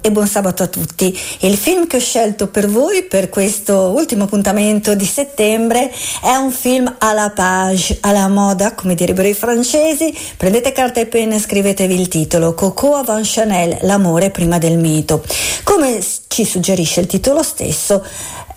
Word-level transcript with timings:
e 0.00 0.10
buon 0.10 0.26
sabato 0.26 0.62
a 0.62 0.66
tutti. 0.66 1.16
Il 1.40 1.56
film 1.56 1.86
che 1.86 1.96
ho 1.96 2.00
scelto 2.00 2.48
per 2.48 2.68
voi 2.68 3.04
per 3.04 3.28
questo 3.28 3.92
ultimo 3.94 4.24
appuntamento 4.24 4.94
di 4.94 5.04
settembre 5.04 5.92
è 6.22 6.34
un 6.34 6.50
film 6.50 6.94
à 6.98 7.12
la 7.12 7.30
page, 7.30 7.98
alla 8.00 8.28
moda, 8.28 8.74
come 8.74 8.94
direbbero 8.94 9.28
i 9.28 9.34
francesi. 9.34 10.16
Prendete 10.36 10.72
carta 10.72 11.00
e 11.00 11.06
penna 11.06 11.34
e 11.34 11.40
scrivetevi 11.40 11.94
il 11.98 12.08
titolo 12.08 12.54
Coco 12.54 12.94
avant 12.94 13.24
Chanel, 13.26 13.78
l'amore 13.82 14.30
prima 14.30 14.58
del 14.58 14.78
mito. 14.78 15.22
Come 15.64 16.00
ci 16.28 16.44
suggerisce 16.44 17.00
il 17.00 17.06
titolo 17.06 17.42
stesso, 17.42 18.04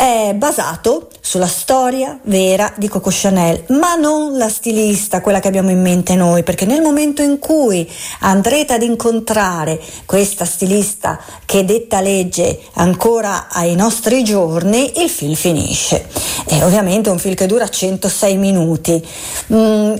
è 0.00 0.32
basato 0.34 1.10
sulla 1.20 1.46
storia 1.46 2.18
vera 2.22 2.72
di 2.76 2.88
Coco 2.88 3.10
Chanel, 3.12 3.64
ma 3.68 3.96
non 3.96 4.38
la 4.38 4.48
stilista, 4.48 5.20
quella 5.20 5.40
che 5.40 5.48
abbiamo 5.48 5.70
in 5.70 5.82
mente 5.82 6.14
noi, 6.14 6.42
perché 6.42 6.64
nel 6.64 6.80
momento 6.80 7.20
in 7.20 7.38
cui 7.38 7.86
andrete 8.20 8.72
ad 8.72 8.82
incontrare 8.82 9.78
questa 10.06 10.46
stilista 10.46 11.20
che 11.44 11.64
detta 11.64 12.00
legge 12.00 12.60
ancora 12.74 13.48
ai 13.50 13.74
nostri 13.74 14.22
giorni, 14.22 15.02
il 15.02 15.08
film 15.08 15.34
finisce. 15.34 16.06
È 16.46 16.62
ovviamente 16.64 17.10
un 17.10 17.18
film 17.18 17.34
che 17.34 17.46
dura 17.46 17.68
106 17.68 18.36
minuti. 18.36 19.06
Mm, 19.52 19.94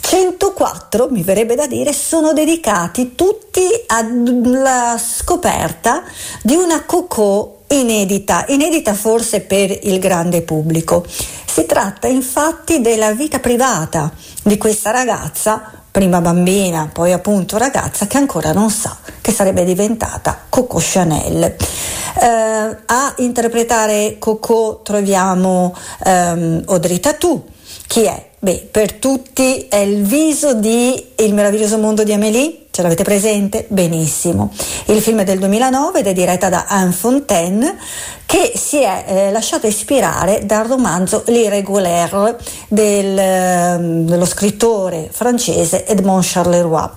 104, 0.00 1.08
mi 1.10 1.22
verrebbe 1.22 1.54
da 1.54 1.66
dire, 1.66 1.92
sono 1.92 2.32
dedicati 2.32 3.14
tutti 3.14 3.62
alla 3.86 4.98
scoperta 4.98 6.02
di 6.42 6.54
una 6.54 6.84
Coco 6.84 7.58
inedita, 7.68 8.44
inedita 8.48 8.94
forse 8.94 9.40
per 9.40 9.76
il 9.82 9.98
grande 9.98 10.42
pubblico. 10.42 11.04
Si 11.06 11.66
tratta 11.66 12.06
infatti 12.06 12.80
della 12.80 13.12
vita 13.12 13.38
privata 13.38 14.10
di 14.42 14.56
questa 14.56 14.90
ragazza, 14.90 15.77
prima 15.90 16.20
bambina, 16.20 16.88
poi 16.92 17.12
appunto 17.12 17.58
ragazza, 17.58 18.06
che 18.06 18.18
ancora 18.18 18.52
non 18.52 18.70
sa 18.70 18.96
che 19.20 19.32
sarebbe 19.32 19.64
diventata 19.64 20.38
Coco 20.48 20.78
Chanel. 20.80 21.42
Eh, 21.44 22.76
a 22.86 23.14
interpretare 23.18 24.16
Coco 24.18 24.80
troviamo 24.82 25.74
ehm, 26.04 26.64
Audrey 26.66 27.00
Tatou. 27.00 27.44
Chi 27.88 28.02
è? 28.02 28.22
Beh, 28.38 28.68
per 28.70 28.92
tutti 28.92 29.66
è 29.66 29.78
il 29.78 30.02
viso 30.02 30.52
di 30.52 31.06
Il 31.16 31.32
meraviglioso 31.32 31.78
mondo 31.78 32.04
di 32.04 32.12
Amélie, 32.12 32.66
ce 32.70 32.82
l'avete 32.82 33.02
presente? 33.02 33.64
Benissimo. 33.66 34.52
Il 34.88 35.00
film 35.00 35.20
è 35.20 35.24
del 35.24 35.38
2009 35.38 36.00
ed 36.00 36.06
è 36.06 36.12
diretta 36.12 36.50
da 36.50 36.66
Anne 36.68 36.92
Fontaine 36.92 37.78
che 38.26 38.52
si 38.54 38.82
è 38.82 39.04
eh, 39.08 39.32
lasciata 39.32 39.66
ispirare 39.66 40.44
dal 40.44 40.66
romanzo 40.66 41.24
L'Irrégulière 41.28 42.36
del, 42.68 43.18
eh, 43.18 43.78
dello 43.80 44.26
scrittore 44.26 45.08
francese 45.10 45.86
Edmond 45.86 46.24
Charleroi. 46.26 46.88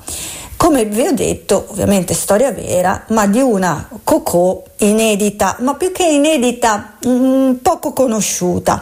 Come 0.57 0.83
vi 0.83 1.07
ho 1.07 1.13
detto, 1.13 1.67
ovviamente 1.69 2.13
storia 2.13 2.51
vera, 2.51 3.05
ma 3.07 3.27
di 3.27 3.39
una 3.39 3.87
Coco 4.03 4.65
inedita, 4.79 5.55
ma 5.61 5.73
più 5.75 5.93
che 5.93 6.03
inedita, 6.03 6.97
mh, 7.01 7.09
mm, 7.09 7.51
poco 7.61 7.93
conosciuta 7.93 8.79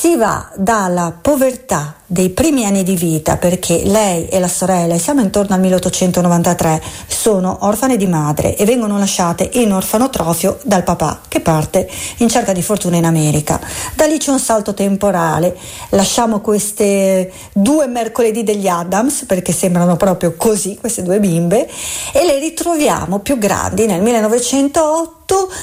si 0.00 0.14
va 0.14 0.48
dalla 0.54 1.10
povertà 1.10 1.97
dei 2.10 2.30
primi 2.30 2.64
anni 2.64 2.84
di 2.84 2.96
vita, 2.96 3.36
perché 3.36 3.82
lei 3.84 4.28
e 4.28 4.40
la 4.40 4.48
sorella, 4.48 4.96
siamo 4.96 5.20
intorno 5.20 5.54
al 5.54 5.60
1893, 5.60 6.82
sono 7.06 7.58
orfane 7.60 7.98
di 7.98 8.06
madre 8.06 8.56
e 8.56 8.64
vengono 8.64 8.96
lasciate 8.96 9.50
in 9.54 9.74
orfanotrofio 9.74 10.58
dal 10.64 10.84
papà 10.84 11.20
che 11.28 11.40
parte 11.40 11.86
in 12.18 12.30
cerca 12.30 12.52
di 12.52 12.62
fortuna 12.62 12.96
in 12.96 13.04
America. 13.04 13.60
Da 13.94 14.06
lì 14.06 14.16
c'è 14.16 14.30
un 14.30 14.38
salto 14.38 14.72
temporale, 14.72 15.54
lasciamo 15.90 16.40
queste 16.40 17.30
due 17.52 17.86
mercoledì 17.86 18.42
degli 18.42 18.68
Adams, 18.68 19.24
perché 19.26 19.52
sembrano 19.52 19.96
proprio 19.96 20.34
così, 20.34 20.78
queste 20.80 21.02
due 21.02 21.20
bimbe, 21.20 21.68
e 22.14 22.24
le 22.24 22.38
ritroviamo 22.38 23.18
più 23.18 23.36
grandi 23.36 23.84
nel 23.84 24.00
1908 24.00 25.16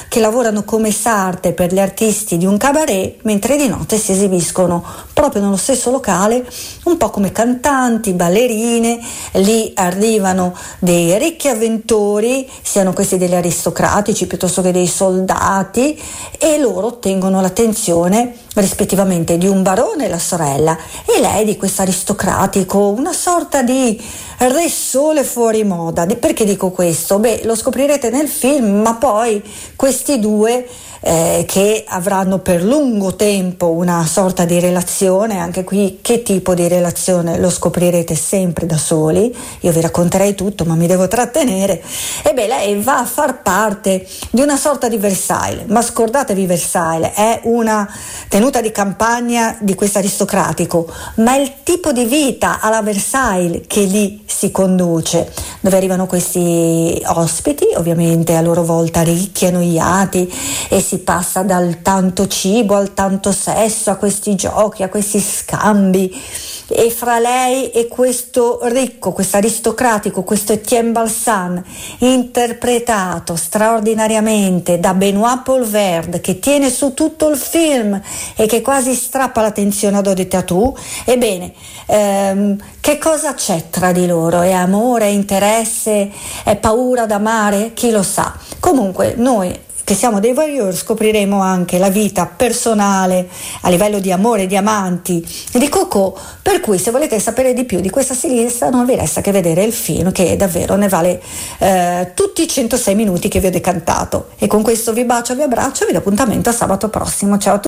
che 0.10 0.20
lavorano 0.20 0.64
come 0.64 0.92
sarte 0.92 1.54
per 1.54 1.74
gli 1.74 1.80
artisti 1.80 2.38
di 2.38 2.46
un 2.46 2.56
cabaret, 2.58 3.18
mentre 3.24 3.58
di 3.58 3.68
notte 3.68 3.98
si 3.98 4.12
esibiscono 4.12 4.84
proprio 5.12 5.42
nello 5.42 5.58
stesso 5.58 5.90
locale 5.90 6.35
musicale, 6.36 6.74
un 6.86 6.98
po' 6.98 7.10
come 7.10 7.32
cantanti, 7.32 8.14
ballerine, 8.14 9.00
lì 9.34 9.72
arrivano 9.76 10.56
dei 10.80 11.18
ricchi 11.18 11.48
avventori, 11.48 12.50
siano 12.62 12.94
questi 12.94 13.18
degli 13.18 13.36
aristocratici 13.36 14.28
piuttosto 14.28 14.62
che 14.62 14.72
dei 14.72 14.88
soldati, 14.88 16.00
e 16.38 16.58
loro 16.60 16.88
ottengono 16.88 17.42
l'attenzione 17.42 18.36
rispettivamente 18.56 19.38
di 19.38 19.48
un 19.48 19.64
barone 19.64 20.06
e 20.06 20.10
la 20.10 20.20
sorella 20.20 20.78
e 21.06 21.20
lei 21.20 21.46
di 21.46 21.58
questo 21.58 21.82
aristocratico, 21.82 22.90
una 22.90 23.14
sorta 23.14 23.62
di 23.62 24.02
re 24.38 24.70
sole 24.70 25.24
fuori 25.24 25.64
moda. 25.64 26.06
Perché 26.06 26.46
dico 26.46 26.72
questo? 26.72 27.20
Beh, 27.20 27.42
lo 27.44 27.56
scoprirete 27.56 28.10
nel 28.10 28.28
film, 28.28 28.82
ma 28.82 28.96
poi 28.96 29.42
questi 29.76 30.20
due 30.20 30.68
eh, 31.08 31.46
che 31.48 31.84
avranno 31.88 32.40
per 32.40 32.64
lungo 32.64 33.16
tempo 33.16 33.70
una 33.70 34.04
sorta 34.08 34.44
di 34.44 34.60
relazione, 34.60 35.38
anche 35.38 35.64
qui 35.64 36.00
che 36.02 36.24
tipo 36.24 36.56
di 36.56 36.68
relazione 36.68 37.38
lo 37.38 37.52
scoprirete 37.52 38.16
sempre 38.16 38.66
da 38.66 38.78
soli, 38.78 39.34
io 39.60 39.72
vi 39.72 39.82
racconterei 39.82 40.34
tutto 40.34 40.66
ma 40.66 40.74
mi 40.74 40.88
devo 40.88 41.08
trattenere, 41.08 41.80
e 42.24 42.34
beh 42.34 42.48
lei 42.48 42.82
va 42.82 42.98
a 42.98 43.06
far 43.06 43.44
parte 43.44 44.08
di 44.32 44.42
una 44.42 44.58
sorta 44.58 44.90
di 44.90 44.98
Versailles, 44.98 45.68
ma 45.68 45.84
scordatevi 45.84 46.48
Versailles, 46.48 47.12
è 47.14 47.42
una 47.44 47.88
tenuta 48.28 48.60
di 48.60 48.72
campagna 48.72 49.58
di 49.60 49.76
questo 49.76 50.00
aristocratico, 50.00 50.92
ma 51.18 51.36
è 51.36 51.40
il 51.40 51.54
tipo 51.62 51.92
di 51.92 52.06
vita 52.06 52.60
alla 52.60 52.82
Versailles 52.82 53.62
che 53.68 53.82
lì 53.82 54.24
si 54.26 54.50
conduce, 54.52 55.32
dove 55.60 55.78
arrivano 55.78 56.08
questi 56.08 57.00
ospiti, 57.06 57.68
ovviamente 57.76 58.36
a 58.36 58.42
loro 58.42 58.64
volta 58.64 59.02
ricchi, 59.02 59.46
annoiati, 59.46 60.34
e 60.70 60.82
si 60.82 61.00
passa 61.00 61.42
dal 61.42 61.82
tanto 61.82 62.28
cibo 62.28 62.76
al 62.76 62.94
tanto 62.94 63.32
sesso, 63.32 63.92
a 63.92 63.96
questi 63.96 64.36
giochi, 64.36 64.84
a 64.84 64.90
questi 64.90 65.20
scambi. 65.20 66.22
E 66.68 66.90
fra 66.90 67.20
lei 67.20 67.70
e 67.70 67.88
questo 67.88 68.60
ricco, 68.64 69.12
questo 69.12 69.38
aristocratico, 69.38 70.24
questo 70.24 70.54
Etienne 70.54 70.92
Balsan, 70.92 71.64
interpretato 72.00 73.36
straordinariamente 73.36 74.80
da 74.80 74.96
Benoît 74.96 75.44
Polverde, 75.44 76.22
che 76.22 76.40
tiene 76.40 76.72
su 76.72 76.96
tutto 76.96 77.30
il 77.30 77.38
film 77.38 78.02
e 78.36 78.48
che 78.48 78.62
quasi 78.62 78.96
strappa 78.96 79.42
l'attenzione 79.42 79.98
ad 79.98 80.08
Odette 80.08 80.28
Tattoo, 80.28 80.76
ebbene, 81.06 81.54
ehm, 81.86 82.58
che 82.80 82.98
cosa 82.98 83.34
c'è 83.34 83.70
tra 83.70 83.92
di 83.92 84.08
loro? 84.08 84.42
È 84.42 84.52
amore, 84.52 85.06
è 85.06 85.10
interesse, 85.10 86.12
è 86.44 86.56
paura 86.56 87.06
d'amare? 87.06 87.74
Chi 87.74 87.92
lo 87.92 88.04
sa? 88.04 88.34
Comunque 88.60 89.14
noi 89.16 89.58
che 89.86 89.94
siamo 89.94 90.20
dei 90.20 90.32
warrior 90.32 90.76
scopriremo 90.76 91.40
anche 91.40 91.78
la 91.78 91.90
vita 91.90 92.26
personale 92.26 93.30
a 93.62 93.70
livello 93.70 94.00
di 94.00 94.12
amore, 94.12 94.48
di 94.48 94.58
amanti 94.58 95.24
di 95.54 95.70
Coco, 95.70 96.18
per 96.42 96.60
cui 96.60 96.80
se 96.80 96.90
volete 96.90 97.20
sapere 97.20 97.54
di 97.54 97.66
più 97.66 97.80
di 97.80 97.92
questa 97.92 98.16
stilista 98.16 98.72
non 98.72 98.86
vi 98.86 98.96
resta 98.96 99.22
che 99.22 99.32
vedere 99.32 99.64
il 99.64 99.74
film 99.74 100.12
che 100.12 100.36
davvero 100.36 100.76
ne 100.76 100.90
vale 100.90 101.22
eh, 101.60 102.12
tutti 102.16 102.42
i 102.42 102.48
106 102.48 102.96
minuti 102.96 103.30
che 103.30 103.40
vi 103.40 103.48
ho 103.48 103.52
decantato. 103.52 104.30
E 104.40 104.48
con 104.48 104.64
questo 104.64 104.92
vi 104.92 105.06
bacio, 105.06 105.36
vi 105.36 105.44
abbraccio 105.44 105.84
e 105.84 105.86
vi 105.86 105.94
do 105.94 106.00
appuntamento 106.00 106.50
a 106.50 106.54
sabato 106.54 106.90
prossimo. 106.90 107.38
Ciao 107.38 107.54
a 107.54 107.60
tutti! 107.60 107.64